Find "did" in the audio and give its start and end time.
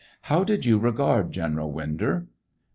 0.43-0.65